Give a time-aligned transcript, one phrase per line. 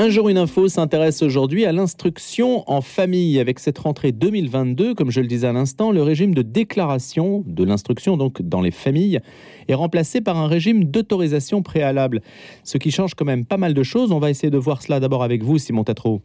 [0.00, 3.38] Un jour, une info s'intéresse aujourd'hui à l'instruction en famille.
[3.38, 7.64] Avec cette rentrée 2022, comme je le disais à l'instant, le régime de déclaration de
[7.64, 9.20] l'instruction, donc dans les familles,
[9.68, 12.22] est remplacé par un régime d'autorisation préalable.
[12.64, 14.10] Ce qui change quand même pas mal de choses.
[14.10, 16.22] On va essayer de voir cela d'abord avec vous, Simon Tatro.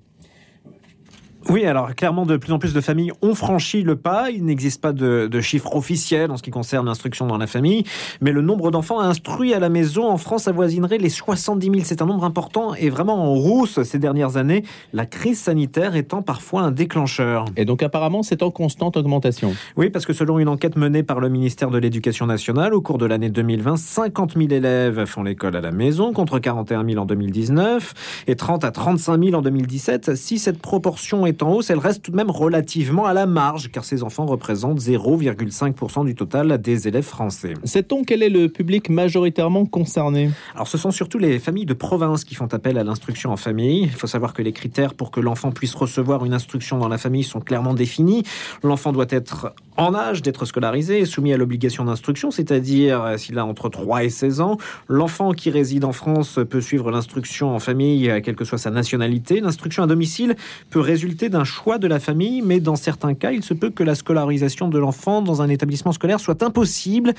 [1.47, 4.31] Oui, alors clairement, de plus en plus de familles ont franchi le pas.
[4.31, 7.83] Il n'existe pas de, de, chiffres officiels en ce qui concerne l'instruction dans la famille,
[8.19, 11.81] mais le nombre d'enfants instruits à la maison en France avoisinerait les 70 000.
[11.83, 16.23] C'est un nombre important et vraiment en rousse ces dernières années, la crise sanitaire étant
[16.23, 17.45] parfois un déclencheur.
[17.57, 19.53] Et donc apparemment, c'est en constante augmentation.
[19.77, 22.97] Oui, parce que selon une enquête menée par le ministère de l'Éducation nationale, au cours
[22.97, 27.05] de l'année 2020, 50 000 élèves font l'école à la maison, contre 41 000 en
[27.05, 30.15] 2019 et 30 à 35 000 en 2017.
[30.15, 33.71] Si cette proportion est en hausse, elle reste tout de même relativement à la marge,
[33.71, 37.53] car ces enfants représentent 0,5% du total des élèves français.
[37.63, 40.29] Sait-on quel est le public majoritairement concerné?
[40.53, 43.83] Alors ce sont surtout les familles de province qui font appel à l'instruction en famille.
[43.83, 46.97] Il faut savoir que les critères pour que l'enfant puisse recevoir une instruction dans la
[46.97, 48.23] famille sont clairement définis.
[48.63, 53.37] L'enfant doit être en âge d'être scolarisé et soumis à l'obligation d'instruction, c'est-à-dire euh, s'il
[53.37, 54.57] a entre 3 et 16 ans.
[54.87, 58.71] L'enfant qui réside en France peut suivre l'instruction en famille, euh, quelle que soit sa
[58.71, 59.41] nationalité.
[59.41, 60.35] L'instruction à domicile
[60.69, 63.83] peut résulter d'un choix de la famille, mais dans certains cas, il se peut que
[63.83, 67.13] la scolarisation de l'enfant dans un établissement scolaire soit impossible.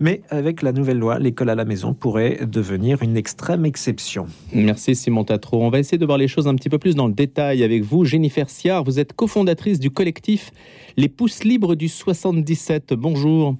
[0.00, 4.26] Mais avec la nouvelle loi, l'école à la maison pourrait devenir une extrême exception.
[4.52, 5.62] Merci Simon Tatro.
[5.62, 7.82] On va essayer de voir les choses un petit peu plus dans le détail avec
[7.82, 8.04] vous.
[8.04, 10.50] Jennifer Siard, vous êtes cofondatrice du collectif
[10.96, 12.94] Les Pouces Libres du 77.
[12.94, 13.56] Bonjour.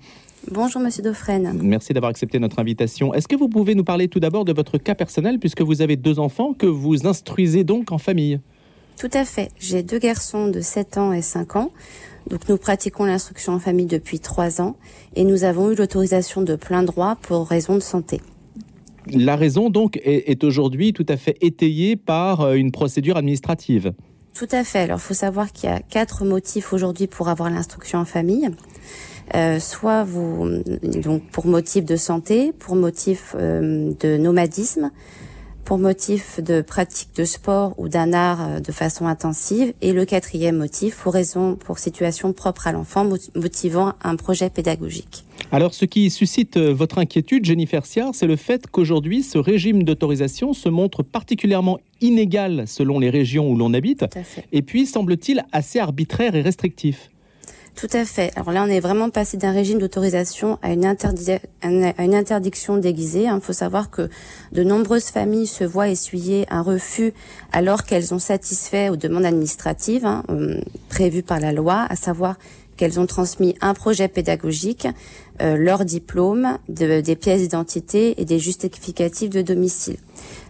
[0.51, 1.59] Bonjour Monsieur Dauphren.
[1.63, 3.15] Merci d'avoir accepté notre invitation.
[3.15, 5.97] Est-ce que vous pouvez nous parler tout d'abord de votre cas personnel puisque vous avez
[5.97, 8.41] deux enfants que vous instruisez donc en famille?
[8.99, 9.51] Tout à fait.
[9.59, 11.71] J'ai deux garçons de 7 ans et 5 ans.
[12.29, 14.77] Donc nous pratiquons l'instruction en famille depuis 3 ans
[15.15, 18.21] et nous avons eu l'autorisation de plein droit pour raison de santé.
[19.13, 23.93] La raison donc est, aujourd'hui tout à fait étayée par euh, une procédure administrative.
[24.33, 24.81] Tout à fait.
[24.81, 28.49] Alors il faut savoir qu'il y a quatre motifs aujourd'hui pour avoir l'instruction en famille.
[29.35, 34.91] Euh, soit vous donc pour motif de santé, pour motif euh, de nomadisme,
[35.65, 39.73] pour motif de pratique de sport ou d'un art euh, de façon intensive.
[39.83, 45.25] Et le quatrième motif pour raison, pour situation propre à l'enfant, motivant un projet pédagogique.
[45.53, 49.83] Alors, ce qui suscite euh, votre inquiétude, Jennifer Siard, c'est le fait qu'aujourd'hui, ce régime
[49.83, 54.05] d'autorisation se montre particulièrement inégal selon les régions où l'on habite,
[54.53, 57.11] et puis, semble-t-il, assez arbitraire et restrictif.
[57.77, 58.31] Tout à fait.
[58.37, 60.87] Alors là, on est vraiment passé d'un régime d'autorisation à, une
[62.15, 63.25] interdiction déguisée.
[63.25, 64.09] Il faut savoir que
[64.53, 67.13] de nombreuses familles se voient essuyer un refus
[67.51, 72.37] alors qu'elles ont satisfait aux demandes administratives hein, euh, prévues par la loi, à savoir
[72.77, 74.87] qu'elles ont transmis un projet pédagogique,
[75.43, 79.97] euh, leur diplôme, des pièces d'identité et des justificatifs de domicile.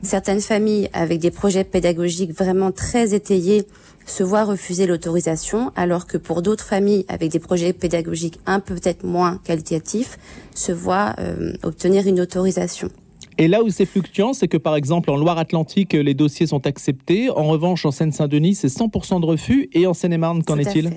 [0.02, 3.66] Certaines familles avec des projets pédagogiques vraiment très étayés
[4.06, 8.74] se voient refuser l'autorisation, alors que pour d'autres familles avec des projets pédagogiques un peu
[8.74, 10.18] peut-être moins qualitatifs,
[10.54, 12.90] se voient euh, obtenir une autorisation.
[13.38, 17.30] Et là où c'est fluctuant, c'est que par exemple en Loire-Atlantique, les dossiers sont acceptés.
[17.30, 19.68] En revanche, en Seine-Saint-Denis, c'est 100% de refus.
[19.72, 20.92] Et en Seine-et-Marne, qu'en est-il?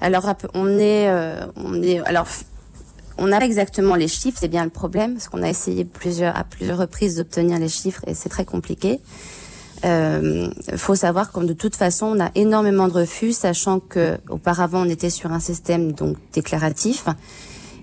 [0.00, 2.26] Alors on est, euh, on est, alors
[3.18, 6.44] on a exactement les chiffres, c'est bien le problème, parce qu'on a essayé plusieurs, à
[6.44, 9.00] plusieurs reprises d'obtenir les chiffres et c'est très compliqué.
[9.84, 14.18] Il euh, faut savoir que de toute façon, on a énormément de refus, sachant que
[14.28, 17.06] auparavant on était sur un système donc déclaratif.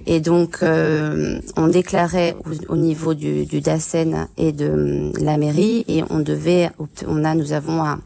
[0.07, 2.35] Et donc, euh, on déclarait
[2.69, 6.69] au, niveau du, du DACEN et de la mairie, et on devait,
[7.07, 7.99] on a, nous avons un,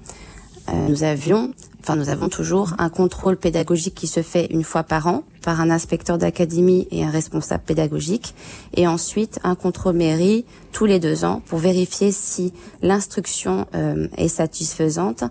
[0.69, 4.83] euh, nous avions, enfin nous avons toujours un contrôle pédagogique qui se fait une fois
[4.83, 8.33] par an par un inspecteur d'académie et un responsable pédagogique,
[8.75, 14.27] et ensuite un contrôle mairie tous les deux ans pour vérifier si l'instruction euh, est
[14.27, 15.23] satisfaisante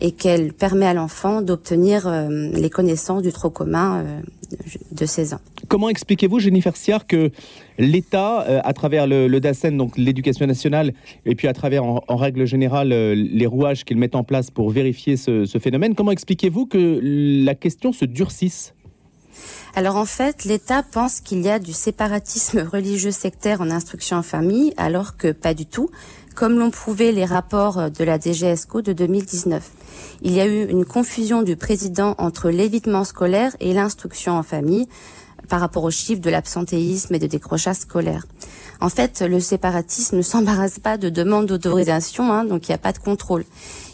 [0.00, 4.20] et qu'elle permet à l'enfant d'obtenir euh, les connaissances du trop commun euh,
[4.92, 5.40] de 16 ans.
[5.68, 7.30] Comment expliquez-vous, Jennifer Siard, que
[7.80, 10.92] l'État, euh, à travers le, le DACEN, donc l'éducation nationale,
[11.26, 15.16] et puis à travers, en, règle générale, les rouages qu'il met en place pour vérifier
[15.16, 18.74] ce, ce phénomène, comment expliquez-vous que la question se durcisse?
[19.74, 24.22] Alors en fait, l'État pense qu'il y a du séparatisme religieux sectaire en instruction en
[24.22, 25.90] famille, alors que pas du tout,
[26.34, 29.70] comme l'ont prouvé les rapports de la DGSCO de 2019.
[30.22, 34.86] Il y a eu une confusion du président entre l'évitement scolaire et l'instruction en famille
[35.50, 38.24] par rapport aux chiffres de l'absentéisme et de décrochage scolaire.
[38.80, 42.78] En fait, le séparatisme ne s'embarrasse pas de demande d'autorisation, hein, donc il n'y a
[42.78, 43.44] pas de contrôle.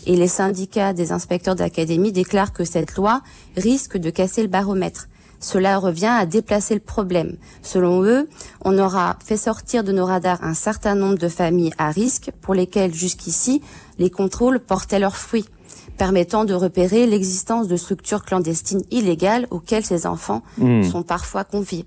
[0.06, 3.22] Et les syndicats des inspecteurs d'académie déclarent que cette loi
[3.56, 5.08] risque de casser le baromètre
[5.38, 7.36] cela revient à déplacer le problème.
[7.62, 8.28] Selon eux,
[8.64, 12.54] on aura fait sortir de nos radars un certain nombre de familles à risque pour
[12.54, 13.62] lesquelles jusqu'ici
[13.98, 15.46] les contrôles portaient leurs fruits,
[15.96, 20.82] permettant de repérer l'existence de structures clandestines illégales auxquelles ces enfants Hmm.
[20.82, 21.84] sont parfois conviés.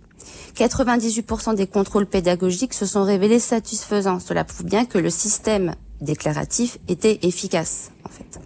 [0.56, 4.20] 98% des contrôles pédagogiques se sont révélés satisfaisants.
[4.20, 8.40] Cela prouve bien que le système déclaratif était efficace, en fait.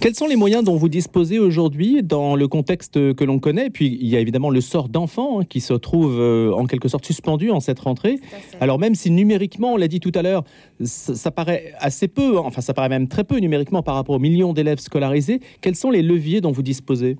[0.00, 3.66] Quels sont les moyens dont vous disposez aujourd'hui dans le contexte que l'on connaît?
[3.66, 6.66] Et puis, il y a évidemment le sort d'enfants hein, qui se trouve euh, en
[6.66, 8.18] quelque sorte suspendu en cette rentrée.
[8.60, 10.44] Alors, même si numériquement, on l'a dit tout à l'heure,
[10.84, 14.16] ça, ça paraît assez peu, hein, enfin, ça paraît même très peu numériquement par rapport
[14.16, 17.16] aux millions d'élèves scolarisés, quels sont les leviers dont vous disposez?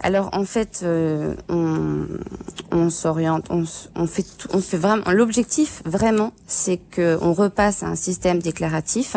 [0.00, 2.06] Alors en fait, euh, on,
[2.70, 3.64] on s'oriente, on,
[4.06, 5.10] fait, tout- on fait vraiment.
[5.10, 9.16] L'objectif vraiment, c'est que on repasse à un système déclaratif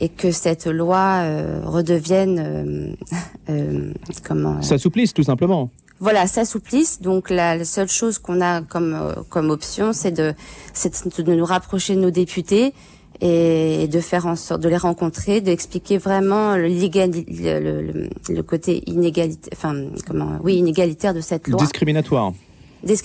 [0.00, 2.94] et que cette loi euh, redevienne euh,
[3.50, 3.92] euh,
[4.26, 5.70] comment S'assouplissent tout simplement.
[6.00, 7.00] voilà, s'assouplisse.
[7.00, 10.34] Donc la, la seule chose qu'on a comme euh, comme option, c'est de
[10.72, 12.72] c'est de nous rapprocher de nos députés
[13.20, 18.82] et de faire en sorte de les rencontrer, d'expliquer vraiment le, le, le- le- côté
[18.90, 19.74] inégalitaire, enfin
[20.06, 21.60] comment, oui inégalitaire de cette loi.
[21.60, 22.32] Discriminatoire.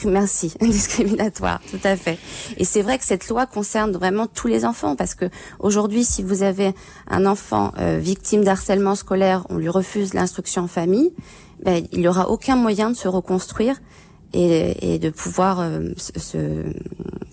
[0.05, 2.17] Merci, discriminatoire, tout à fait.
[2.57, 5.25] Et c'est vrai que cette loi concerne vraiment tous les enfants parce que
[5.59, 6.73] aujourd'hui, si vous avez
[7.09, 11.11] un enfant euh, victime d'harcèlement scolaire, on lui refuse l'instruction en famille,
[11.63, 13.75] ben, il n'aura aucun moyen de se reconstruire
[14.33, 16.73] et, et de pouvoir euh, se, se-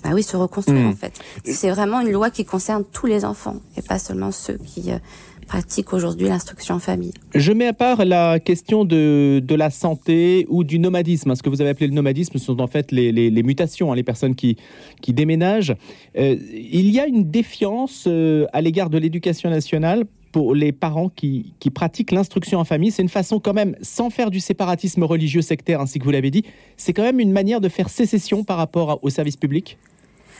[0.05, 0.91] ah oui, se reconstruire Mm.
[0.91, 1.13] en fait.
[1.45, 4.99] C'est vraiment une loi qui concerne tous les enfants et pas seulement ceux qui euh,
[5.47, 7.13] pratiquent aujourd'hui l'instruction en famille.
[7.35, 11.35] Je mets à part la question de, de la santé ou du nomadisme.
[11.35, 13.95] Ce que vous avez appelé le nomadisme ce sont en fait les, les- mutations, hein,
[13.97, 14.57] les personnes qui,
[15.01, 15.75] qui déménagent.
[16.19, 21.09] Euh, il y a une défiance euh, à l'égard de l'éducation nationale pour les parents
[21.09, 22.91] qui, qui pratiquent l'instruction en famille.
[22.91, 26.31] C'est une façon quand même, sans faire du séparatisme religieux sectaire, ainsi que vous l'avez
[26.31, 26.45] dit,
[26.77, 29.79] c'est quand même une manière de faire sécession par rapport au service public?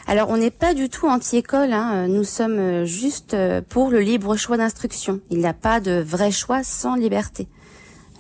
[0.09, 1.73] Alors, on n'est pas du tout anti-école.
[1.73, 2.07] Hein.
[2.09, 5.21] Nous sommes euh, juste euh, pour le libre choix d'instruction.
[5.31, 7.49] Il n'y a pas de vrai choix sans liberté.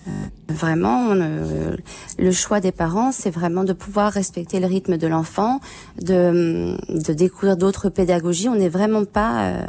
[0.08, 0.10] Euh,
[0.48, 1.76] vraiment, euh,
[2.18, 5.60] le choix des parents, c'est vraiment de pouvoir respecter le rythme de l'enfant,
[6.00, 8.48] de, de découvrir d'autres pédagogies.
[8.48, 9.66] On n'est vraiment pas euh,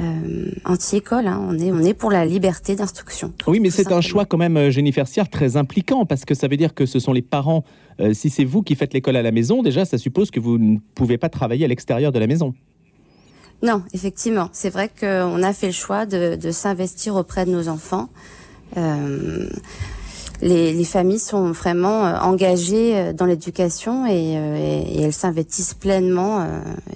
[0.00, 1.26] euh, anti-école.
[1.26, 1.40] Hein.
[1.48, 3.32] On est on est pour la liberté d'instruction.
[3.46, 6.56] Oui, mais c'est un choix quand même, euh, Jennifer très impliquant, parce que ça veut
[6.56, 7.64] dire que ce sont les parents.
[8.00, 10.56] euh, si c'est vous qui faites l'école à la maison, déjà, ça suppose que vous
[10.58, 12.54] ne pouvez pas travailler à l'extérieur de la maison.
[13.62, 17.68] Non, effectivement, c'est vrai qu'on a fait le choix de, de s'investir auprès de nos
[17.68, 18.08] enfants.
[18.78, 19.50] Euh,
[20.40, 26.46] les, les familles sont vraiment engagées dans l'éducation et, et- et elles s'investissent pleinement.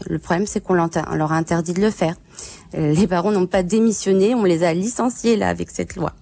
[0.09, 2.15] Le problème, c'est qu'on leur a interdit de le faire.
[2.77, 6.13] Euh, Les parents n'ont pas démissionné, on les a licenciés là avec cette loi.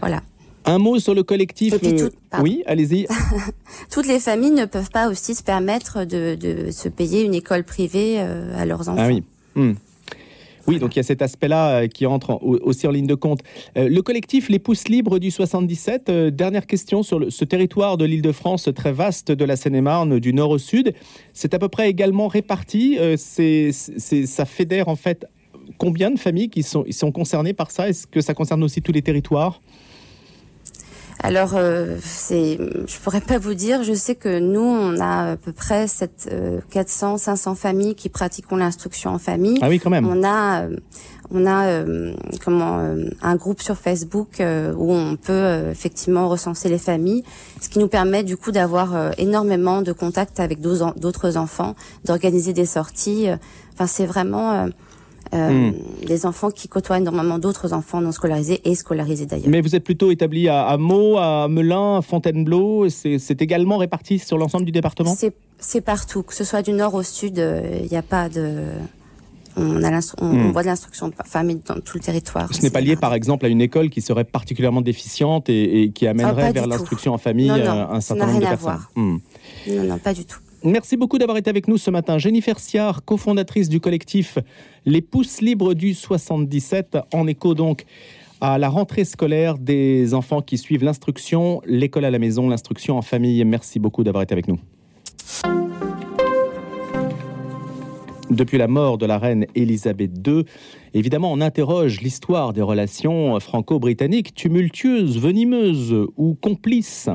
[0.00, 0.22] Voilà.
[0.66, 1.74] Un mot sur le collectif.
[1.82, 3.06] Euh, tout- oui, allez-y.
[3.90, 7.64] Toutes les familles ne peuvent pas aussi se permettre de, de se payer une école
[7.64, 8.96] privée euh, à leurs enfants.
[8.98, 9.22] Ah oui.
[9.54, 9.72] Hmm.
[10.66, 13.14] Oui, donc il y a cet aspect-là qui entre en- au- aussi en ligne de
[13.14, 13.40] compte.
[13.74, 18.22] Le collectif Les Pousses Libres du 77, euh, dernière question sur ce territoire de l'île
[18.22, 20.92] de France très vaste de la Seine-et-Marne du nord au sud.
[21.32, 22.98] C'est à peu près également réparti.
[23.16, 25.26] c'est- ça fédère en fait
[25.78, 27.88] combien de familles qui sont, concernées par ça?
[27.88, 29.60] Est-ce que ça concerne aussi tous les territoires?
[31.22, 33.82] Alors, euh, c'est, je pourrais pas vous dire.
[33.82, 35.84] Je sais que nous, on a à peu près
[36.32, 39.58] euh, 400, 500 familles qui pratiquent l'instruction en famille.
[39.60, 40.06] Ah oui, quand même.
[40.06, 40.76] On a, euh,
[41.30, 46.70] on a euh, comment euh, un groupe sur Facebook euh, où on peut effectivement recenser
[46.70, 47.22] les familles,
[47.60, 51.74] ce qui nous permet du coup d'avoir énormément de contacts avec d'autres en- d'autres enfants,
[52.06, 53.26] d'organiser des sorties.
[53.74, 54.68] Enfin, c'est vraiment
[55.32, 55.70] euh, euh,
[56.06, 59.48] des enfants qui côtoient énormément d'autres enfants non scolarisés et scolarisés d'ailleurs.
[59.48, 62.88] Mais vous êtes plutôt établi à, à Meaux, à Melun, à Fontainebleau.
[62.88, 65.14] C'est, également réparti sur l'ensemble du département?
[65.58, 68.64] C'est partout, que ce soit du nord au sud, il n'y a pas de.
[69.56, 70.46] On, a l'instru- on, Hmm.
[70.46, 72.48] on voit de l'instruction famille dans tout le territoire.
[72.54, 75.90] Ce n'est pas lié, par exemple, à une école qui serait particulièrement déficiente et, et
[75.90, 78.46] qui amènerait Ah, pas vers l'instruction en famille Non, non, euh, un certain nombre de
[78.46, 78.78] personnes.
[78.94, 79.16] Hmm.
[79.68, 80.38] Non, non, pas du tout.
[80.62, 82.18] Merci beaucoup d'avoir été avec nous ce matin.
[82.18, 84.38] Jennifer Siard, cofondatrice du collectif
[84.84, 87.86] Les Pousses Libres du 77, en écho donc
[88.42, 93.02] à la rentrée scolaire des enfants qui suivent l'instruction, l'école à la maison, l'instruction en
[93.02, 93.42] famille.
[93.44, 94.58] Merci beaucoup d'avoir été avec nous.
[98.30, 100.44] Depuis la mort de la reine Élisabeth II,
[100.92, 107.08] évidemment, on interroge l'histoire des relations franco-britanniques tumultueuses, venimeuses ou complices.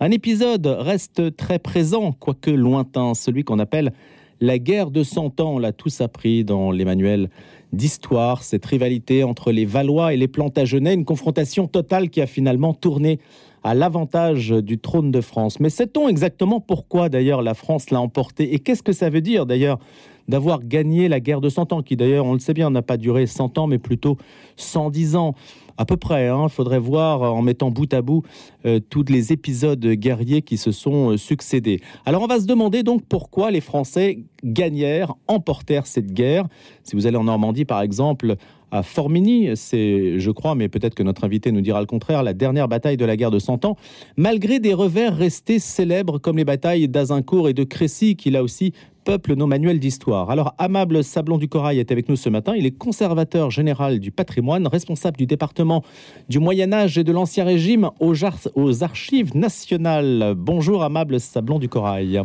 [0.00, 3.92] Un épisode reste très présent, quoique lointain, celui qu'on appelle
[4.40, 7.30] La guerre de Cent Ans, on l'a tous appris dans les manuels
[7.72, 12.74] d'histoire, cette rivalité entre les Valois et les Plantagenets, une confrontation totale qui a finalement
[12.74, 13.18] tourné
[13.64, 15.58] à l'avantage du trône de France.
[15.58, 18.54] Mais sait-on exactement pourquoi d'ailleurs la France l'a emporté?
[18.54, 19.80] Et qu'est-ce que ça veut dire d'ailleurs
[20.28, 22.98] d'avoir gagné la guerre de Cent Ans, qui d'ailleurs, on le sait bien, n'a pas
[22.98, 24.16] duré 100 ans, mais plutôt
[24.56, 25.34] 110 ans?
[25.78, 26.26] À peu près.
[26.26, 26.48] Il hein.
[26.48, 28.22] faudrait voir en mettant bout à bout
[28.66, 31.80] euh, tous les épisodes guerriers qui se sont euh, succédés.
[32.04, 36.46] Alors on va se demander donc pourquoi les Français gagnèrent, emportèrent cette guerre.
[36.82, 38.36] Si vous allez en Normandie par exemple,
[38.70, 42.34] à Formigny, c'est, je crois, mais peut-être que notre invité nous dira le contraire, la
[42.34, 43.76] dernière bataille de la guerre de Cent Ans,
[44.16, 48.72] malgré des revers restés célèbres comme les batailles d'Azincourt et de Crécy, qui là aussi
[49.04, 50.28] peuple nos manuels d'histoire.
[50.28, 52.52] Alors, Amable Sablon du Corail est avec nous ce matin.
[52.54, 55.82] Il est conservateur général du patrimoine, responsable du département
[56.28, 60.34] du Moyen-Âge et de l'Ancien Régime aux Archives nationales.
[60.36, 62.22] Bonjour, Amable Sablon du Corail.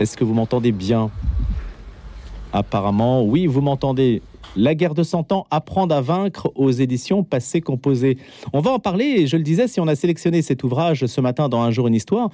[0.00, 1.10] Est-ce que vous m'entendez bien?
[2.54, 4.22] Apparemment, oui, vous m'entendez.
[4.56, 8.16] La guerre de Cent Ans, apprendre à vaincre aux éditions Passé Composé.
[8.54, 11.50] On va en parler, je le disais, si on a sélectionné cet ouvrage ce matin
[11.50, 12.30] dans Un jour une histoire,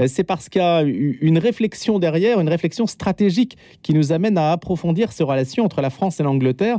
[0.00, 4.38] euh, c'est parce qu'il y a une réflexion derrière, une réflexion stratégique qui nous amène
[4.38, 6.78] à approfondir ces relations entre la France et l'Angleterre.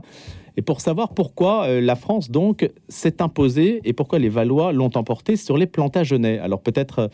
[0.57, 4.91] Et pour savoir pourquoi euh, la France donc s'est imposée et pourquoi les Valois l'ont
[4.95, 6.39] emporté sur les Plantagenets.
[6.39, 7.11] Alors peut-être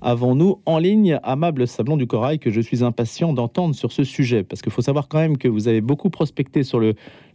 [0.00, 4.44] avons-nous en ligne Amable Sablon du Corail que je suis impatient d'entendre sur ce sujet?
[4.44, 6.80] Parce qu'il faut savoir quand même que vous avez beaucoup prospecté sur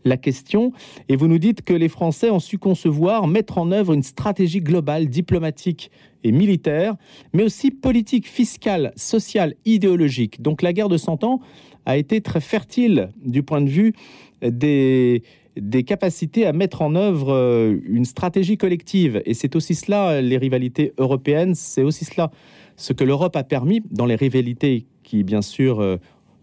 [0.05, 0.71] la question
[1.09, 4.61] et vous nous dites que les Français ont su concevoir, mettre en œuvre une stratégie
[4.61, 5.91] globale, diplomatique
[6.23, 6.95] et militaire,
[7.33, 10.41] mais aussi politique, fiscale, sociale, idéologique.
[10.41, 11.41] Donc la guerre de Cent Ans
[11.85, 13.93] a été très fertile du point de vue
[14.41, 15.23] des
[15.57, 19.21] des capacités à mettre en œuvre euh, une stratégie collective.
[19.25, 22.31] Et c'est aussi cela, les rivalités européennes, c'est aussi cela
[22.75, 25.97] ce que l'Europe a permis dans les rivalités qui, bien sûr, euh,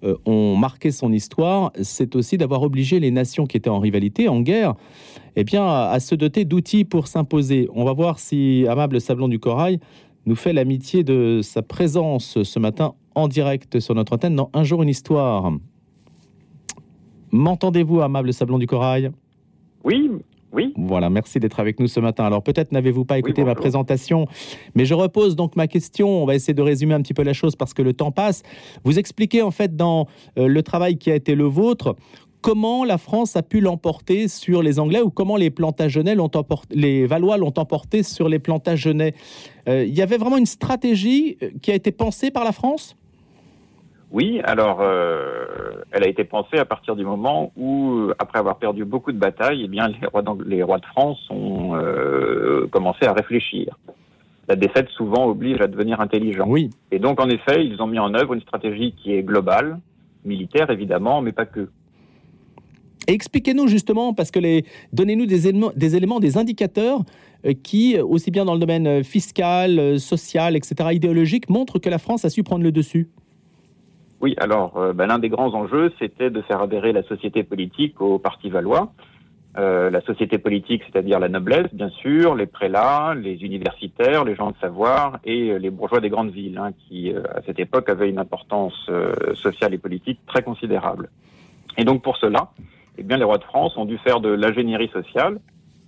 [0.04, 4.28] euh, ont marqué son histoire, c'est aussi d'avoir obligé les nations qui étaient en rivalité,
[4.28, 4.74] en guerre,
[5.36, 7.68] eh bien, à, se doter d'outils pour s'imposer.
[7.74, 9.78] On va voir si Amable Sablon du Corail
[10.26, 14.64] nous fait l'amitié de sa présence ce matin en direct sur notre antenne dans Un
[14.64, 15.52] jour une histoire.
[17.32, 19.10] M'entendez-vous, amable Sablon du Corail?
[19.84, 20.10] Oui,
[20.52, 20.74] oui.
[20.76, 22.24] Voilà, merci d'être avec nous ce matin.
[22.24, 24.26] Alors peut-être n'avez-vous pas écouté ma présentation,
[24.74, 26.22] mais je repose donc ma question.
[26.22, 28.42] On va essayer de résumer un petit peu la chose parce que le temps passe.
[28.84, 30.06] Vous expliquez en fait dans
[30.38, 31.94] euh, le travail qui a été le vôtre
[32.40, 36.74] comment la France a pu l'emporter sur les Anglais ou comment les Plantagenets l'ont emporté,
[36.74, 39.14] les Valois l'ont emporté sur les Plantagenets.
[39.68, 42.96] Euh, il y avait vraiment une stratégie euh, qui a été pensée par la France?
[44.12, 48.84] Oui, alors euh, elle a été pensée à partir du moment où, après avoir perdu
[48.84, 53.12] beaucoup de batailles, eh bien les rois, les rois de France ont euh, commencé à
[53.12, 53.78] réfléchir.
[54.48, 56.46] La défaite souvent oblige à devenir intelligent.
[56.48, 56.70] Oui.
[56.90, 59.78] Et donc en effet, ils ont mis en œuvre une stratégie qui est globale,
[60.24, 61.68] militaire évidemment, mais pas que.
[63.06, 67.04] Expliquez-nous justement, parce que les, donnez-nous des éléments, des éléments, des indicateurs
[67.46, 72.24] euh, qui, aussi bien dans le domaine fiscal, social, etc., idéologique, montrent que la France
[72.24, 73.08] a su prendre le dessus.
[74.20, 78.00] Oui, alors euh, ben, l'un des grands enjeux, c'était de faire adhérer la société politique
[78.00, 78.92] au parti valois.
[79.58, 84.50] Euh, la société politique, c'est-à-dire la noblesse, bien sûr, les prélats, les universitaires, les gens
[84.50, 88.10] de savoir et euh, les bourgeois des grandes villes, hein, qui à cette époque avaient
[88.10, 88.88] une importance
[89.34, 91.08] sociale et politique très considérable.
[91.78, 92.50] Et donc pour cela,
[92.98, 95.40] eh bien, les rois de France ont dû faire de l'ingénierie sociale,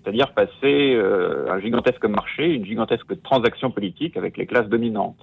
[0.03, 0.99] c'est-à-dire passer
[1.49, 5.19] un gigantesque marché, une gigantesque transaction politique avec les classes dominantes.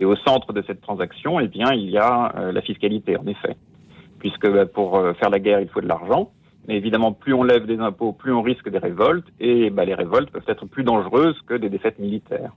[0.00, 3.26] Et au centre de cette transaction, eh bien, il y a euh, la fiscalité, en
[3.26, 3.56] effet.
[4.18, 6.30] Puisque bah, pour euh, faire la guerre, il faut de l'argent.
[6.66, 9.26] Mais évidemment, plus on lève des impôts, plus on risque des révoltes.
[9.38, 12.52] Et bah, les révoltes peuvent être plus dangereuses que des défaites militaires.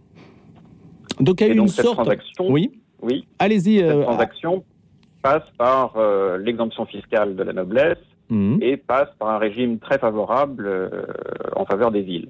[1.20, 1.96] Donc il y a une sorte...
[1.96, 2.72] Transaction, oui.
[3.02, 3.28] Oui.
[3.38, 3.80] Allez-y.
[3.80, 4.64] Cette euh, transaction
[5.22, 5.96] passe par
[6.40, 7.98] l'exemption fiscale de la noblesse
[8.30, 8.60] mhm.
[8.62, 10.90] et passe par un régime très favorable
[11.56, 12.30] en faveur des villes.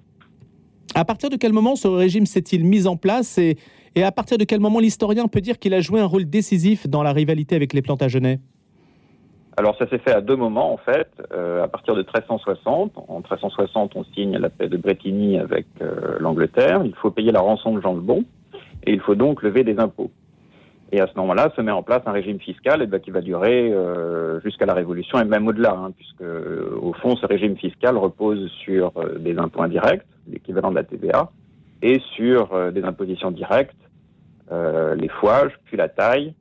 [0.96, 3.58] À partir de quel moment ce régime s'est-il mis en place et,
[3.98, 6.88] et à partir de quel moment l'historien peut dire qu'il a joué un rôle décisif
[6.88, 8.40] dans la rivalité avec les Plantagenets?
[9.58, 11.10] Alors ça s'est fait à deux moments en fait.
[11.34, 16.18] Euh, à partir de 1360, en 1360 on signe la paix de Bretigny avec euh,
[16.20, 16.84] l'Angleterre.
[16.86, 18.24] Il faut payer la rançon de Jean le Bon
[18.86, 20.12] et il faut donc lever des impôts.
[20.92, 23.22] Et à ce moment-là se met en place un régime fiscal et ben, qui va
[23.22, 27.98] durer euh, jusqu'à la Révolution et même au-delà, hein, puisque au fond ce régime fiscal
[27.98, 31.32] repose sur des impôts indirects, l'équivalent de la TVA,
[31.82, 33.87] et sur des impositions directes
[34.52, 36.34] euh, les fouages, puis la taille,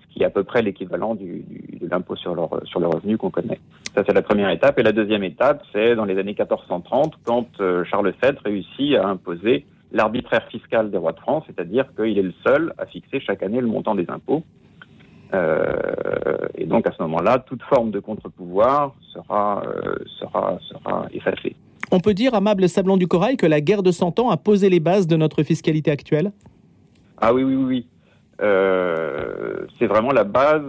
[0.00, 1.42] ce qui est à peu près l'équivalent de
[1.88, 3.60] l'impôt sur le, sur le revenu qu'on connaît.
[3.94, 4.78] Ça, c'est la première étape.
[4.78, 9.08] Et la deuxième étape, c'est dans les années 1430, quand euh, Charles VII réussit à
[9.08, 13.42] imposer l'arbitraire fiscal des rois de France, c'est-à-dire qu'il est le seul à fixer chaque
[13.42, 14.42] année le montant des impôts.
[16.58, 19.62] et donc à ce moment-là, toute forme de contre-pouvoir sera,
[20.18, 21.54] sera, sera effacée.
[21.92, 24.68] On peut dire, Amable Sablon du Corail, que la guerre de Cent Ans a posé
[24.68, 26.32] les bases de notre fiscalité actuelle?
[27.20, 27.64] Ah oui, oui, oui.
[27.64, 27.86] oui.
[28.40, 30.62] Euh, c'est vraiment la base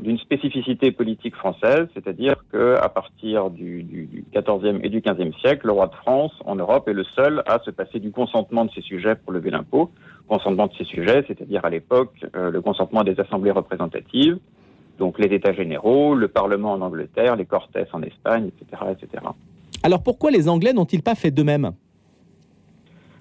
[0.00, 5.72] d'une spécificité politique française, c'est-à-dire qu'à partir du, du, 14e et du 15e siècle, le
[5.72, 8.82] roi de France en Europe est le seul à se passer du consentement de ses
[8.82, 9.90] sujets pour lever l'impôt.
[10.28, 14.38] Consentement de ses sujets, c'est-à-dire à, l'époque euh, le consentement des assemblées représentatives,
[14.98, 19.24] donc les États généraux, le Parlement en Angleterre, les Cortes en Espagne, etc., etc.
[19.82, 21.72] Alors pourquoi les Anglais n'ont-ils pas fait d'eux-mêmes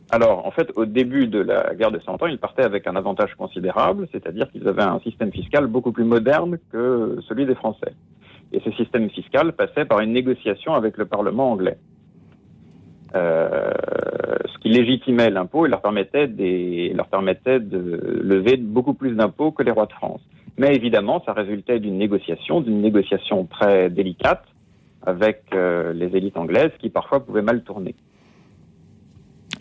[0.09, 2.95] alors, en fait, au début de la guerre de Cent Ans, ils partaient avec un
[2.95, 7.93] avantage considérable, c'est-à-dire qu'ils avaient un système fiscal beaucoup plus moderne que celui des Français.
[8.51, 11.77] Et ce système fiscal passait par une négociation avec le Parlement anglais.
[13.15, 13.71] Euh,
[14.51, 19.85] ce qui légitimait l'impôt et leur permettait, de lever beaucoup plus d'impôts que les rois
[19.85, 20.21] de France.
[20.57, 24.43] Mais évidemment, ça résultait d'une négociation, d'une négociation très délicate
[25.05, 27.95] avec euh, les élites anglaises qui parfois pouvaient mal tourner.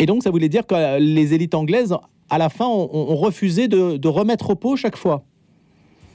[0.03, 1.97] Et donc, ça voulait dire que les élites anglaises,
[2.29, 5.23] à la fin, ont, refusé de, remettre au pot chaque fois.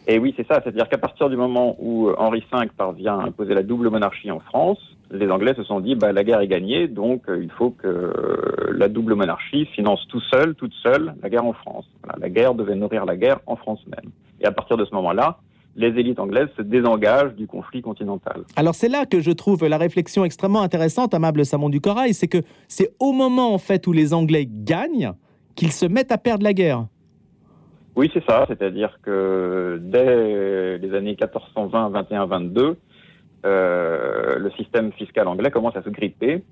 [0.07, 0.59] Et oui, c'est ça.
[0.61, 4.41] C'est-à-dire qu'à partir du moment où Henri V parvient à imposer la double monarchie en
[4.41, 4.77] France,
[5.09, 8.73] les Anglais se sont dit, bah, la guerre est gagnée, donc euh, il faut que
[8.73, 11.85] la double monarchie finance tout seul, toute seule, la guerre en France.
[12.19, 14.11] la guerre devait nourrir la guerre en France même.
[14.41, 15.37] Et à partir de ce moment-là,
[15.77, 18.41] les élites anglaises se désengagent du conflit continental.
[18.55, 22.27] Alors c'est là que je trouve la réflexion extrêmement intéressante, amable Samon du Corail, c'est
[22.27, 25.13] que c'est au moment en fait où les Anglais gagnent
[25.55, 26.87] qu'ils se mettent à perdre la guerre.
[27.95, 32.77] Oui, c'est ça, c'est-à-dire que dès les années 1420, 21, 22,
[33.43, 36.43] le système fiscal anglais commence à se gripper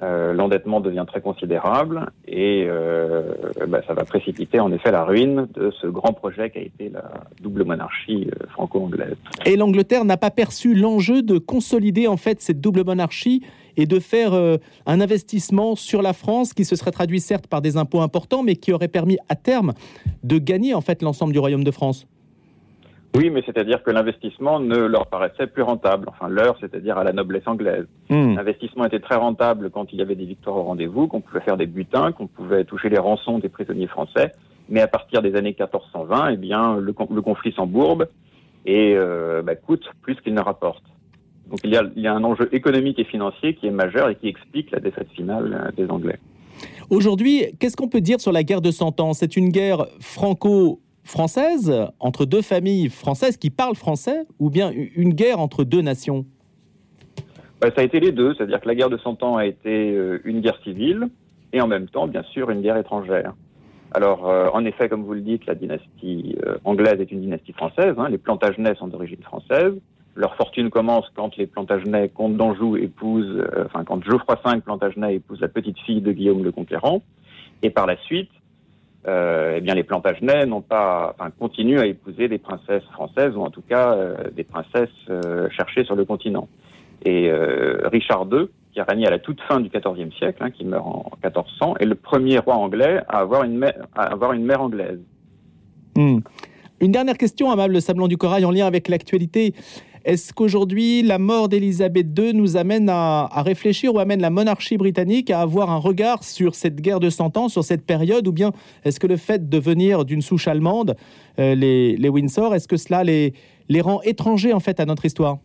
[0.00, 3.32] euh, l'endettement devient très considérable et euh,
[3.66, 6.88] bah, ça va précipiter en effet la ruine de ce grand projet qui a été
[6.88, 7.02] la
[7.42, 9.16] double monarchie euh, franco-anglaise.
[9.44, 13.42] Et l'Angleterre n'a pas perçu l'enjeu de consolider en fait cette double monarchie
[13.76, 14.32] et de faire
[14.86, 18.56] un investissement sur la France qui se serait traduit certes par des impôts importants mais
[18.56, 19.72] qui aurait permis à terme
[20.24, 22.06] de gagner en fait l'ensemble du royaume de France.
[23.16, 26.08] Oui, mais c'est-à-dire que l'investissement ne leur paraissait plus rentable.
[26.08, 27.86] Enfin, leur, c'est-à-dire à la noblesse anglaise.
[28.10, 28.36] Hmm.
[28.36, 31.56] L'investissement était très rentable quand il y avait des victoires au rendez-vous, qu'on pouvait faire
[31.56, 34.32] des butins, qu'on pouvait toucher les rançons des prisonniers français.
[34.68, 38.08] Mais à partir des années 1420, eh bien, le, conflit s'embourbe
[38.66, 40.84] et euh, bah, coûte plus qu'il ne rapporte.
[41.48, 44.10] Donc il y, a, il y a un enjeu économique et financier qui est majeur
[44.10, 46.18] et qui explique la défaite finale euh, des Anglais.
[46.90, 49.14] Aujourd'hui, qu'est-ce qu'on peut dire sur la guerre de Cent Ans?
[49.14, 55.14] C'est une guerre franco française entre deux familles françaises qui parlent français ou bien une
[55.14, 56.26] guerre entre deux nations?
[57.60, 59.92] Bah, Ça a été les deux, c'est-à-dire que la guerre de Cent Ans a été
[59.92, 61.08] euh, une guerre civile
[61.52, 63.34] et en même temps, bien sûr, une guerre étrangère.
[63.94, 67.54] Alors, euh, en effet, comme vous le dites, la dynastie euh, anglaise est une dynastie
[67.54, 67.94] française.
[67.96, 68.10] Hein.
[68.10, 69.72] les Plantagenets sont d'origine française.
[70.14, 75.40] Leur fortune commence quand les Plantagenets, comte d'Anjou, épousent, enfin, quand Geoffroy V Plantagenet épouse
[75.40, 77.02] la petite fille de Guillaume le Conquérant.
[77.62, 78.30] Et par la suite,
[79.06, 83.50] euh, eh bien les Plantagenets n'ont pas, continuent à épouser des princesses françaises ou en
[83.50, 86.48] tout cas euh, des princesses euh, cherchées sur le continent.
[87.04, 87.30] Et
[87.84, 90.84] Richard II, qui a régné à la toute fin du XIVe siècle, hein, qui meurt
[90.84, 94.60] en 1400, est le premier roi anglais à avoir une mère, à avoir une mère
[94.60, 94.98] anglaise.
[95.96, 96.18] Hmm.
[96.80, 99.54] Une dernière question, amable Sablon du Corail, en lien avec l'actualité.
[100.04, 105.30] Est-ce qu'aujourd'hui, la mort d'Élisabeth II nous amène à, réfléchir ou amène la monarchie britannique
[105.30, 108.52] à avoir un regard sur cette guerre de Cent Ans, sur cette période Ou bien
[108.84, 110.96] est-ce que le fait de venir d'une souche allemande,
[111.38, 113.34] euh, les, Windsor, est-ce que cela les,
[113.68, 115.38] les rend étrangers en fait à notre histoire?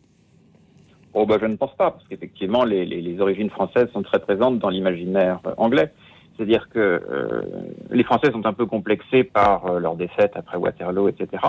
[1.13, 4.69] Oh bah, je ne pense pas, parce qu'effectivement, les, origines françaises sont très présentes dans
[4.69, 5.91] l'imaginaire anglais.
[6.35, 7.41] C'est-à-dire que euh,
[7.91, 11.43] les Français sont un peu complexés par euh, leur défaite après Waterloo, etc.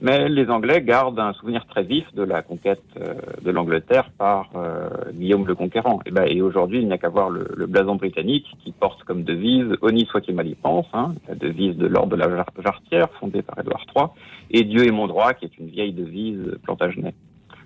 [0.00, 4.50] Mais les Anglais gardent un souvenir très vif de la conquête euh, de l'Angleterre par
[4.56, 6.00] euh, Guillaume le Conquérant.
[6.04, 9.22] Et, ben, et aujourd'hui, il n'y a qu'à voir le, blason britannique qui porte comme
[9.22, 13.08] devise Honi soit qu'il mal y pense, hein, la devise de l'ordre de la Jarretière,
[13.20, 14.06] fondée par Édouard III,
[14.50, 17.14] et Dieu est mon droit, qui est une vieille devise plantagenet.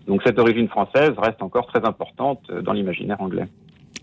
[0.07, 3.49] Donc cette origine française reste encore très importante dans l'imaginaire anglais.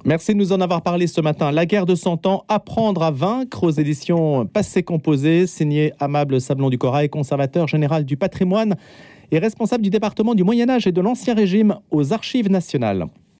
[0.07, 1.51] Merci de nous en avoir parlé ce matin.
[1.51, 6.69] La guerre de 100 ans, apprendre à vaincre aux éditions Passé Composé, signé Amable Sablon
[6.69, 8.75] du Corail, conservateur général du patrimoine
[9.31, 13.07] et responsable du département du Moyen Âge et de l'Ancien Régime aux Archives nationales.